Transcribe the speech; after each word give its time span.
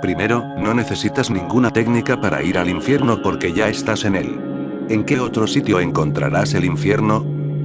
Primero, 0.00 0.42
no 0.56 0.72
necesitas 0.74 1.30
ninguna 1.30 1.70
técnica 1.70 2.20
para 2.20 2.42
ir 2.42 2.56
al 2.58 2.68
infierno 2.68 3.20
porque 3.22 3.52
ya 3.52 3.68
estás 3.68 4.04
en 4.04 4.16
él. 4.16 4.40
¿En 4.88 5.04
qué 5.04 5.20
otro 5.20 5.46
sitio 5.46 5.78
encontrarás 5.78 6.54
el 6.54 6.64
infierno? 6.64 7.24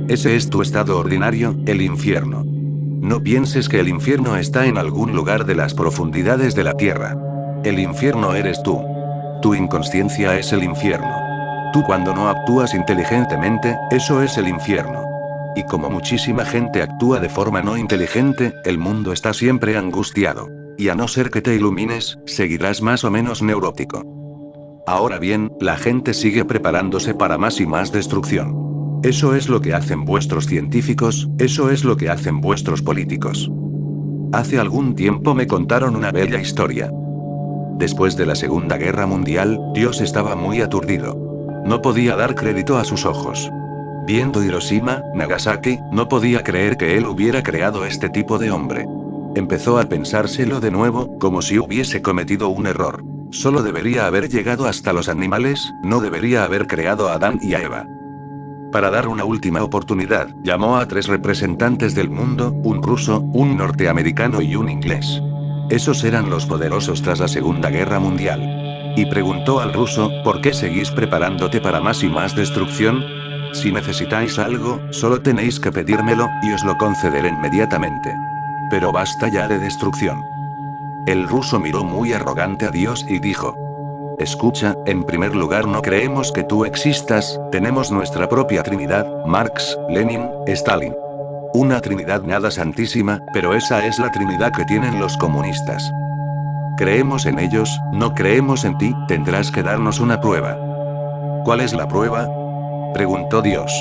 Ese 0.09 0.35
es 0.35 0.49
tu 0.49 0.61
estado 0.61 0.99
ordinario, 0.99 1.55
el 1.65 1.81
infierno. 1.81 2.43
No 2.45 3.23
pienses 3.23 3.69
que 3.69 3.79
el 3.79 3.87
infierno 3.87 4.35
está 4.35 4.65
en 4.65 4.77
algún 4.77 5.15
lugar 5.15 5.45
de 5.45 5.55
las 5.55 5.73
profundidades 5.73 6.55
de 6.55 6.65
la 6.65 6.73
tierra. 6.73 7.17
El 7.63 7.79
infierno 7.79 8.35
eres 8.35 8.61
tú. 8.63 8.79
Tu 9.41 9.55
inconsciencia 9.55 10.37
es 10.37 10.51
el 10.51 10.63
infierno. 10.63 11.24
Tú 11.75 11.83
cuando 11.83 12.15
no 12.15 12.29
actúas 12.29 12.73
inteligentemente, 12.73 13.77
eso 13.91 14.23
es 14.23 14.37
el 14.37 14.47
infierno. 14.47 15.03
Y 15.57 15.63
como 15.65 15.89
muchísima 15.89 16.45
gente 16.45 16.81
actúa 16.81 17.19
de 17.19 17.27
forma 17.27 17.61
no 17.61 17.75
inteligente, 17.75 18.53
el 18.63 18.77
mundo 18.77 19.11
está 19.11 19.33
siempre 19.33 19.75
angustiado. 19.75 20.47
Y 20.77 20.87
a 20.87 20.95
no 20.95 21.09
ser 21.09 21.31
que 21.31 21.41
te 21.41 21.53
ilumines, 21.53 22.17
seguirás 22.25 22.81
más 22.81 23.03
o 23.03 23.11
menos 23.11 23.41
neurótico. 23.41 24.03
Ahora 24.87 25.19
bien, 25.19 25.51
la 25.59 25.75
gente 25.75 26.13
sigue 26.13 26.45
preparándose 26.45 27.13
para 27.13 27.37
más 27.37 27.59
y 27.59 27.65
más 27.65 27.91
destrucción. 27.91 29.01
Eso 29.03 29.35
es 29.35 29.49
lo 29.49 29.59
que 29.59 29.73
hacen 29.73 30.05
vuestros 30.05 30.45
científicos, 30.45 31.27
eso 31.39 31.69
es 31.71 31.83
lo 31.83 31.97
que 31.97 32.07
hacen 32.09 32.39
vuestros 32.39 32.81
políticos. 32.81 33.51
Hace 34.31 34.59
algún 34.59 34.95
tiempo 34.95 35.35
me 35.35 35.45
contaron 35.45 35.97
una 35.97 36.13
bella 36.13 36.39
historia. 36.39 36.89
Después 37.77 38.15
de 38.15 38.27
la 38.27 38.35
Segunda 38.35 38.77
Guerra 38.77 39.05
Mundial, 39.05 39.59
Dios 39.73 39.99
estaba 39.99 40.37
muy 40.37 40.61
aturdido. 40.61 41.24
No 41.65 41.81
podía 41.81 42.15
dar 42.15 42.35
crédito 42.35 42.77
a 42.77 42.83
sus 42.83 43.05
ojos. 43.05 43.51
Viendo 44.05 44.43
Hiroshima, 44.43 45.01
Nagasaki, 45.15 45.79
no 45.91 46.07
podía 46.07 46.43
creer 46.43 46.77
que 46.77 46.95
él 46.95 47.07
hubiera 47.07 47.41
creado 47.41 47.85
este 47.85 48.07
tipo 48.07 48.37
de 48.37 48.51
hombre. 48.51 48.85
Empezó 49.35 49.79
a 49.79 49.83
pensárselo 49.85 50.59
de 50.59 50.69
nuevo, 50.69 51.17
como 51.17 51.41
si 51.41 51.57
hubiese 51.57 52.03
cometido 52.03 52.49
un 52.49 52.67
error. 52.67 53.03
Solo 53.31 53.63
debería 53.63 54.05
haber 54.05 54.29
llegado 54.29 54.67
hasta 54.67 54.93
los 54.93 55.09
animales, 55.09 55.73
no 55.83 56.01
debería 56.01 56.43
haber 56.43 56.67
creado 56.67 57.09
a 57.09 57.13
Adán 57.13 57.39
y 57.41 57.55
a 57.55 57.61
Eva. 57.63 57.87
Para 58.71 58.91
dar 58.91 59.07
una 59.07 59.25
última 59.25 59.63
oportunidad, 59.63 60.35
llamó 60.43 60.77
a 60.77 60.87
tres 60.87 61.07
representantes 61.07 61.95
del 61.95 62.09
mundo, 62.11 62.51
un 62.51 62.83
ruso, 62.83 63.21
un 63.33 63.57
norteamericano 63.57 64.39
y 64.41 64.55
un 64.55 64.69
inglés. 64.69 65.21
Esos 65.69 66.03
eran 66.03 66.29
los 66.29 66.45
poderosos 66.45 67.01
tras 67.01 67.19
la 67.19 67.27
Segunda 67.27 67.71
Guerra 67.71 67.99
Mundial. 67.99 68.64
Y 68.95 69.05
preguntó 69.05 69.59
al 69.59 69.73
ruso, 69.73 70.09
¿por 70.23 70.41
qué 70.41 70.53
seguís 70.53 70.89
preparándote 70.91 71.59
para 71.59 71.81
más 71.81 72.03
y 72.03 72.07
más 72.07 72.35
destrucción? 72.35 73.03
Si 73.53 73.71
necesitáis 73.71 74.39
algo, 74.39 74.79
solo 74.91 75.21
tenéis 75.21 75.59
que 75.59 75.71
pedírmelo, 75.71 76.29
y 76.43 76.51
os 76.51 76.63
lo 76.63 76.77
concederé 76.77 77.29
inmediatamente. 77.29 78.13
Pero 78.69 78.91
basta 78.91 79.27
ya 79.27 79.47
de 79.47 79.59
destrucción. 79.59 80.21
El 81.07 81.27
ruso 81.27 81.59
miró 81.59 81.83
muy 81.83 82.13
arrogante 82.13 82.65
a 82.65 82.71
Dios 82.71 83.05
y 83.07 83.19
dijo, 83.19 83.55
Escucha, 84.17 84.75
en 84.85 85.03
primer 85.03 85.35
lugar 85.35 85.67
no 85.67 85.81
creemos 85.81 86.31
que 86.31 86.43
tú 86.43 86.63
existas, 86.63 87.37
tenemos 87.51 87.91
nuestra 87.91 88.29
propia 88.29 88.63
Trinidad, 88.63 89.05
Marx, 89.25 89.77
Lenin, 89.89 90.29
Stalin. 90.47 90.95
Una 91.53 91.81
Trinidad 91.81 92.23
nada 92.23 92.49
santísima, 92.49 93.21
pero 93.33 93.53
esa 93.53 93.85
es 93.85 93.99
la 93.99 94.11
Trinidad 94.11 94.53
que 94.53 94.65
tienen 94.65 94.99
los 94.99 95.17
comunistas. 95.17 95.91
Creemos 96.77 97.25
en 97.25 97.39
ellos, 97.39 97.79
no 97.93 98.13
creemos 98.13 98.65
en 98.65 98.77
ti, 98.77 98.93
tendrás 99.07 99.49
que 99.49 99.63
darnos 99.63 99.99
una 99.99 100.19
prueba. 100.19 100.57
¿Cuál 101.45 101.61
es 101.61 101.73
la 101.73 101.87
prueba? 101.87 102.27
preguntó 102.93 103.41
Dios. 103.41 103.71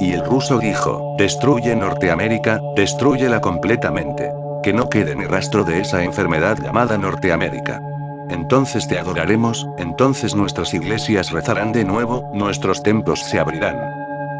Y 0.00 0.12
el 0.12 0.24
ruso 0.24 0.58
dijo, 0.58 1.14
destruye 1.18 1.76
Norteamérica, 1.76 2.60
destruyela 2.74 3.40
completamente. 3.40 4.32
Que 4.62 4.72
no 4.72 4.88
quede 4.88 5.14
ni 5.14 5.24
rastro 5.24 5.62
de 5.62 5.80
esa 5.80 6.02
enfermedad 6.02 6.58
llamada 6.60 6.98
Norteamérica. 6.98 7.80
Entonces 8.28 8.88
te 8.88 8.98
adoraremos, 8.98 9.68
entonces 9.78 10.34
nuestras 10.34 10.74
iglesias 10.74 11.30
rezarán 11.30 11.72
de 11.72 11.84
nuevo, 11.84 12.28
nuestros 12.34 12.82
templos 12.82 13.20
se 13.20 13.38
abrirán. 13.38 13.76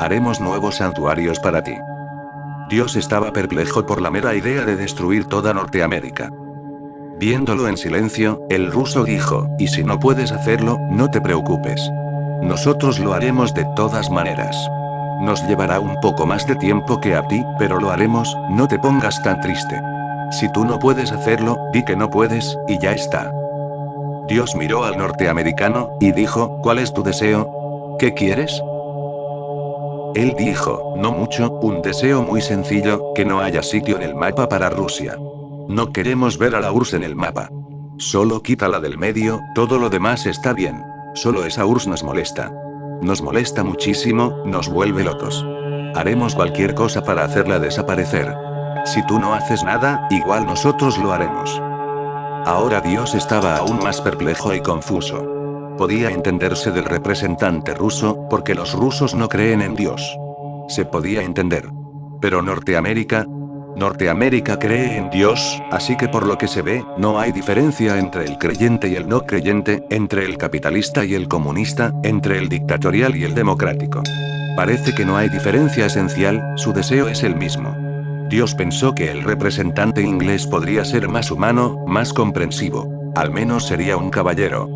Haremos 0.00 0.40
nuevos 0.40 0.76
santuarios 0.76 1.38
para 1.38 1.62
ti. 1.62 1.76
Dios 2.68 2.96
estaba 2.96 3.32
perplejo 3.32 3.86
por 3.86 4.00
la 4.00 4.10
mera 4.10 4.34
idea 4.34 4.64
de 4.64 4.76
destruir 4.76 5.26
toda 5.26 5.54
Norteamérica. 5.54 6.30
Viéndolo 7.18 7.68
en 7.68 7.76
silencio, 7.76 8.44
el 8.50 8.72
ruso 8.72 9.04
dijo, 9.04 9.46
y 9.58 9.68
si 9.68 9.84
no 9.84 9.98
puedes 10.00 10.32
hacerlo, 10.32 10.78
no 10.90 11.08
te 11.08 11.20
preocupes. 11.20 11.80
Nosotros 12.42 12.98
lo 12.98 13.14
haremos 13.14 13.54
de 13.54 13.64
todas 13.76 14.10
maneras. 14.10 14.56
Nos 15.22 15.40
llevará 15.46 15.78
un 15.78 15.94
poco 16.00 16.26
más 16.26 16.46
de 16.46 16.56
tiempo 16.56 17.00
que 17.00 17.14
a 17.14 17.26
ti, 17.28 17.42
pero 17.58 17.78
lo 17.78 17.90
haremos, 17.90 18.36
no 18.50 18.66
te 18.66 18.78
pongas 18.80 19.22
tan 19.22 19.40
triste. 19.40 19.80
Si 20.32 20.50
tú 20.52 20.64
no 20.64 20.78
puedes 20.78 21.12
hacerlo, 21.12 21.56
di 21.72 21.84
que 21.84 21.94
no 21.94 22.10
puedes, 22.10 22.58
y 22.66 22.78
ya 22.80 22.92
está. 22.92 23.32
Dios 24.28 24.56
miró 24.56 24.84
al 24.84 24.98
norteamericano, 24.98 25.90
y 26.00 26.10
dijo, 26.12 26.58
¿cuál 26.62 26.78
es 26.80 26.92
tu 26.92 27.04
deseo? 27.04 27.96
¿Qué 28.00 28.12
quieres? 28.12 28.60
Él 30.16 30.34
dijo, 30.36 30.94
no 30.96 31.12
mucho, 31.12 31.52
un 31.60 31.80
deseo 31.80 32.22
muy 32.22 32.40
sencillo, 32.40 33.12
que 33.14 33.24
no 33.24 33.40
haya 33.40 33.62
sitio 33.62 33.96
en 33.96 34.02
el 34.02 34.14
mapa 34.14 34.48
para 34.48 34.68
Rusia. 34.68 35.16
No 35.68 35.92
queremos 35.92 36.38
ver 36.38 36.54
a 36.54 36.60
la 36.60 36.72
URSS 36.72 36.94
en 36.94 37.04
el 37.04 37.16
mapa. 37.16 37.48
Solo 37.98 38.42
quítala 38.42 38.80
del 38.80 38.98
medio, 38.98 39.40
todo 39.54 39.78
lo 39.78 39.88
demás 39.88 40.26
está 40.26 40.52
bien. 40.52 40.82
Solo 41.14 41.44
esa 41.44 41.64
URSS 41.64 41.86
nos 41.86 42.02
molesta. 42.02 42.52
Nos 43.00 43.22
molesta 43.22 43.64
muchísimo, 43.64 44.42
nos 44.44 44.68
vuelve 44.68 45.04
locos. 45.04 45.44
Haremos 45.94 46.34
cualquier 46.34 46.74
cosa 46.74 47.02
para 47.02 47.24
hacerla 47.24 47.58
desaparecer. 47.58 48.34
Si 48.84 49.04
tú 49.06 49.18
no 49.18 49.32
haces 49.32 49.62
nada, 49.64 50.06
igual 50.10 50.44
nosotros 50.44 50.98
lo 50.98 51.12
haremos. 51.12 51.60
Ahora 52.46 52.80
Dios 52.80 53.14
estaba 53.14 53.56
aún 53.56 53.78
más 53.78 54.00
perplejo 54.00 54.52
y 54.54 54.60
confuso. 54.60 55.24
Podía 55.78 56.10
entenderse 56.10 56.70
del 56.70 56.84
representante 56.84 57.74
ruso, 57.74 58.26
porque 58.28 58.54
los 58.54 58.74
rusos 58.74 59.14
no 59.14 59.28
creen 59.28 59.62
en 59.62 59.74
Dios. 59.74 60.16
Se 60.68 60.84
podía 60.84 61.22
entender. 61.22 61.70
Pero 62.20 62.42
Norteamérica, 62.42 63.26
Norteamérica 63.76 64.58
cree 64.58 64.96
en 64.96 65.10
Dios, 65.10 65.60
así 65.70 65.96
que 65.96 66.08
por 66.08 66.26
lo 66.26 66.38
que 66.38 66.46
se 66.46 66.62
ve, 66.62 66.84
no 66.96 67.18
hay 67.18 67.32
diferencia 67.32 67.98
entre 67.98 68.24
el 68.24 68.38
creyente 68.38 68.88
y 68.88 68.94
el 68.94 69.08
no 69.08 69.22
creyente, 69.22 69.84
entre 69.90 70.24
el 70.24 70.38
capitalista 70.38 71.04
y 71.04 71.14
el 71.14 71.26
comunista, 71.28 71.92
entre 72.04 72.38
el 72.38 72.48
dictatorial 72.48 73.16
y 73.16 73.24
el 73.24 73.34
democrático. 73.34 74.02
Parece 74.56 74.94
que 74.94 75.04
no 75.04 75.16
hay 75.16 75.28
diferencia 75.28 75.86
esencial, 75.86 76.54
su 76.56 76.72
deseo 76.72 77.08
es 77.08 77.24
el 77.24 77.34
mismo. 77.34 77.74
Dios 78.28 78.54
pensó 78.54 78.94
que 78.94 79.10
el 79.10 79.22
representante 79.22 80.02
inglés 80.02 80.46
podría 80.46 80.84
ser 80.84 81.08
más 81.08 81.30
humano, 81.30 81.84
más 81.86 82.12
comprensivo. 82.12 82.88
Al 83.16 83.32
menos 83.32 83.66
sería 83.66 83.96
un 83.96 84.10
caballero. 84.10 84.68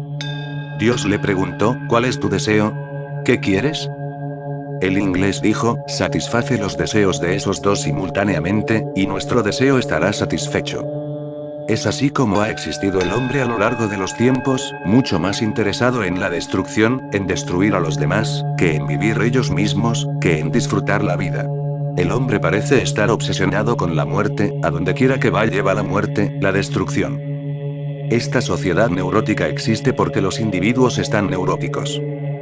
Dios 0.78 1.04
le 1.06 1.18
preguntó, 1.18 1.76
¿cuál 1.88 2.04
es 2.04 2.18
tu 2.18 2.28
deseo? 2.28 2.74
¿Qué 3.24 3.38
quieres? 3.38 3.88
El 4.80 4.96
inglés 4.96 5.42
dijo, 5.42 5.76
satisface 5.88 6.56
los 6.56 6.76
deseos 6.76 7.20
de 7.20 7.34
esos 7.34 7.60
dos 7.60 7.82
simultáneamente, 7.82 8.86
y 8.94 9.06
nuestro 9.06 9.42
deseo 9.42 9.78
estará 9.78 10.12
satisfecho. 10.12 10.84
Es 11.68 11.86
así 11.86 12.10
como 12.10 12.40
ha 12.40 12.48
existido 12.48 13.00
el 13.00 13.12
hombre 13.12 13.42
a 13.42 13.44
lo 13.44 13.58
largo 13.58 13.88
de 13.88 13.98
los 13.98 14.16
tiempos, 14.16 14.72
mucho 14.84 15.18
más 15.18 15.42
interesado 15.42 16.04
en 16.04 16.20
la 16.20 16.30
destrucción, 16.30 17.10
en 17.12 17.26
destruir 17.26 17.74
a 17.74 17.80
los 17.80 17.98
demás, 17.98 18.44
que 18.56 18.76
en 18.76 18.86
vivir 18.86 19.20
ellos 19.20 19.50
mismos, 19.50 20.08
que 20.20 20.38
en 20.38 20.52
disfrutar 20.52 21.02
la 21.02 21.16
vida. 21.16 21.46
El 21.96 22.12
hombre 22.12 22.38
parece 22.38 22.80
estar 22.80 23.10
obsesionado 23.10 23.76
con 23.76 23.96
la 23.96 24.04
muerte, 24.04 24.54
a 24.62 24.70
donde 24.70 24.94
quiera 24.94 25.18
que 25.18 25.30
va 25.30 25.44
lleva 25.44 25.74
la 25.74 25.82
muerte, 25.82 26.38
la 26.40 26.52
destrucción. 26.52 27.20
Esta 28.10 28.40
sociedad 28.40 28.88
neurótica 28.88 29.48
existe 29.48 29.92
porque 29.92 30.22
los 30.22 30.40
individuos 30.40 30.98
están 30.98 31.28
neuróticos. 31.28 32.00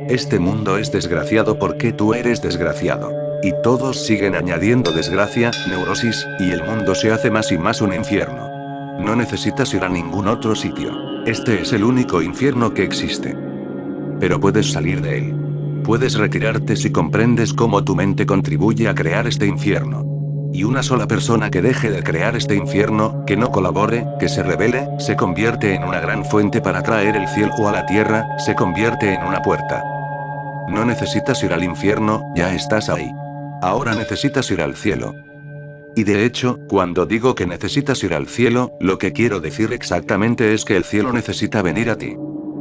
Este 0.09 0.39
mundo 0.39 0.79
es 0.79 0.93
desgraciado 0.93 1.59
porque 1.59 1.93
tú 1.93 2.15
eres 2.15 2.41
desgraciado. 2.41 3.11
Y 3.43 3.53
todos 3.65 4.07
siguen 4.07 4.37
añadiendo 4.37 4.93
desgracia, 4.93 5.51
neurosis, 5.69 6.25
y 6.39 6.53
el 6.53 6.63
mundo 6.63 6.95
se 6.95 7.11
hace 7.11 7.29
más 7.29 7.51
y 7.51 7.59
más 7.59 7.81
un 7.81 7.93
infierno. 7.93 8.49
No 9.01 9.17
necesitas 9.17 9.75
ir 9.75 9.83
a 9.83 9.89
ningún 9.89 10.29
otro 10.29 10.55
sitio. 10.55 10.93
Este 11.27 11.61
es 11.61 11.73
el 11.73 11.83
único 11.83 12.23
infierno 12.23 12.73
que 12.73 12.85
existe. 12.85 13.37
Pero 14.21 14.39
puedes 14.39 14.71
salir 14.71 15.03
de 15.03 15.19
él. 15.19 15.83
Puedes 15.83 16.17
retirarte 16.17 16.77
si 16.77 16.93
comprendes 16.93 17.53
cómo 17.53 17.83
tu 17.83 17.97
mente 17.97 18.27
contribuye 18.27 18.89
a 18.89 18.95
crear 18.95 19.27
este 19.27 19.47
infierno. 19.47 20.05
Y 20.53 20.63
una 20.63 20.85
sola 20.85 21.09
persona 21.09 21.51
que 21.51 21.63
deje 21.63 21.91
de 21.91 22.05
crear 22.05 22.37
este 22.37 22.55
infierno, 22.55 23.25
que 23.27 23.37
no 23.37 23.51
colabore, 23.51 24.07
que 24.21 24.29
se 24.29 24.45
revele, 24.45 24.87
se 25.01 25.17
convierte 25.17 25.75
en 25.75 25.83
una 25.83 25.99
gran 25.99 26.25
fuente 26.25 26.61
para 26.61 26.83
traer 26.85 27.17
el 27.17 27.27
cielo 27.27 27.69
a 27.69 27.73
la 27.73 27.87
tierra, 27.87 28.25
se 28.39 28.55
convierte 28.55 29.13
en 29.13 29.23
una 29.25 29.43
puerta. 29.43 29.96
No 30.69 30.85
necesitas 30.85 31.43
ir 31.43 31.53
al 31.53 31.63
infierno, 31.63 32.23
ya 32.35 32.55
estás 32.55 32.89
ahí. 32.89 33.11
Ahora 33.63 33.95
necesitas 33.95 34.51
ir 34.51 34.61
al 34.61 34.77
cielo. 34.77 35.15
Y 35.95 36.05
de 36.05 36.27
hecho, 36.27 36.59
cuando 36.69 37.07
digo 37.07 37.35
que 37.35 37.47
necesitas 37.47 38.03
ir 38.05 38.13
al 38.13 38.27
cielo, 38.27 38.73
lo 38.81 38.99
que 38.99 39.13
quiero 39.13 39.41
decir 39.41 39.73
exactamente 39.73 40.53
es 40.53 40.65
que 40.65 40.77
el 40.77 40.85
cielo 40.85 41.13
necesita 41.13 41.63
venir 41.63 41.89
a 41.89 41.97
ti. 41.97 42.17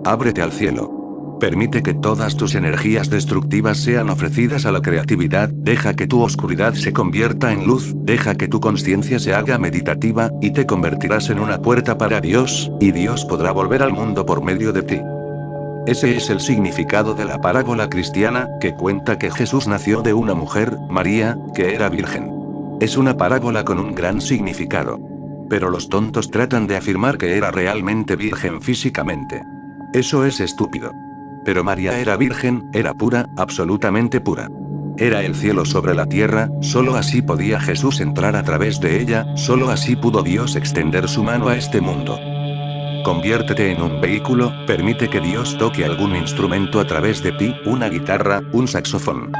Ábrete 0.05 0.41
al 0.41 0.53
cielo. 0.53 1.37
Permite 1.39 1.83
que 1.83 1.93
todas 1.93 2.37
tus 2.37 2.55
energías 2.55 3.09
destructivas 3.09 3.77
sean 3.77 4.09
ofrecidas 4.09 4.65
a 4.65 4.71
la 4.71 4.81
creatividad, 4.81 5.49
deja 5.49 5.93
que 5.93 6.07
tu 6.07 6.21
oscuridad 6.21 6.75
se 6.75 6.93
convierta 6.93 7.51
en 7.51 7.67
luz, 7.67 7.93
deja 7.97 8.35
que 8.35 8.47
tu 8.47 8.61
conciencia 8.61 9.19
se 9.19 9.33
haga 9.33 9.57
meditativa, 9.57 10.31
y 10.41 10.51
te 10.51 10.65
convertirás 10.65 11.29
en 11.29 11.39
una 11.39 11.61
puerta 11.61 11.97
para 11.97 12.21
Dios, 12.21 12.71
y 12.79 12.91
Dios 12.93 13.25
podrá 13.25 13.51
volver 13.51 13.83
al 13.83 13.91
mundo 13.91 14.25
por 14.25 14.43
medio 14.43 14.71
de 14.71 14.83
ti. 14.83 15.01
Ese 15.87 16.17
es 16.17 16.31
el 16.31 16.39
significado 16.39 17.13
de 17.13 17.25
la 17.25 17.39
parábola 17.39 17.87
cristiana, 17.87 18.49
que 18.59 18.73
cuenta 18.73 19.19
que 19.19 19.29
Jesús 19.29 19.67
nació 19.67 20.01
de 20.01 20.13
una 20.13 20.33
mujer, 20.33 20.75
María, 20.89 21.37
que 21.53 21.75
era 21.75 21.89
virgen. 21.89 22.31
Es 22.81 22.97
una 22.97 23.15
parábola 23.15 23.63
con 23.63 23.79
un 23.79 23.93
gran 23.93 24.19
significado. 24.19 24.99
Pero 25.47 25.69
los 25.69 25.87
tontos 25.87 26.31
tratan 26.31 26.65
de 26.65 26.77
afirmar 26.77 27.19
que 27.19 27.37
era 27.37 27.51
realmente 27.51 28.15
virgen 28.15 28.61
físicamente. 28.61 29.43
Eso 29.93 30.25
es 30.25 30.39
estúpido. 30.39 30.91
Pero 31.45 31.63
María 31.63 31.99
era 31.99 32.17
virgen, 32.17 32.67
era 32.73 32.95
pura, 32.95 33.29
absolutamente 33.37 34.19
pura. 34.19 34.49
Era 34.97 35.21
el 35.21 35.35
cielo 35.35 35.65
sobre 35.65 35.93
la 35.93 36.07
tierra, 36.07 36.49
solo 36.61 36.95
así 36.95 37.21
podía 37.21 37.59
Jesús 37.59 37.99
entrar 37.99 38.35
a 38.35 38.41
través 38.41 38.79
de 38.79 38.99
ella, 38.99 39.27
solo 39.35 39.69
así 39.69 39.95
pudo 39.95 40.23
Dios 40.23 40.55
extender 40.55 41.07
su 41.07 41.23
mano 41.23 41.49
a 41.49 41.57
este 41.57 41.79
mundo. 41.79 42.17
Conviértete 43.05 43.71
en 43.71 43.83
un 43.83 44.01
vehículo, 44.01 44.51
permite 44.65 45.07
que 45.07 45.19
Dios 45.19 45.55
toque 45.59 45.85
algún 45.85 46.15
instrumento 46.15 46.79
a 46.79 46.87
través 46.87 47.21
de 47.21 47.31
ti, 47.33 47.55
una 47.67 47.87
guitarra, 47.87 48.41
un 48.51 48.67
saxofón. 48.67 49.31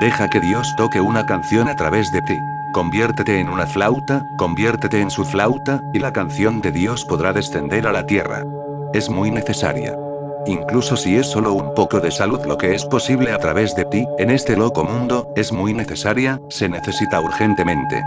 Deja 0.00 0.28
que 0.28 0.40
Dios 0.40 0.74
toque 0.76 1.00
una 1.00 1.24
canción 1.24 1.68
a 1.68 1.76
través 1.76 2.10
de 2.10 2.20
ti. 2.22 2.36
Conviértete 2.72 3.38
en 3.38 3.50
una 3.50 3.68
flauta, 3.68 4.26
conviértete 4.36 5.00
en 5.00 5.12
su 5.12 5.24
flauta, 5.24 5.80
y 5.92 6.00
la 6.00 6.12
canción 6.12 6.60
de 6.60 6.72
Dios 6.72 7.04
podrá 7.04 7.32
descender 7.32 7.86
a 7.86 7.92
la 7.92 8.04
tierra. 8.04 8.42
Es 8.94 9.08
muy 9.08 9.30
necesaria. 9.30 9.96
Incluso 10.46 10.96
si 10.96 11.14
es 11.14 11.28
solo 11.28 11.52
un 11.52 11.72
poco 11.74 12.00
de 12.00 12.10
salud 12.10 12.40
lo 12.46 12.58
que 12.58 12.74
es 12.74 12.84
posible 12.84 13.30
a 13.30 13.38
través 13.38 13.76
de 13.76 13.84
ti, 13.84 14.04
en 14.18 14.30
este 14.30 14.56
loco 14.56 14.82
mundo, 14.82 15.32
es 15.36 15.52
muy 15.52 15.72
necesaria, 15.72 16.40
se 16.48 16.68
necesita 16.68 17.20
urgentemente. 17.20 18.02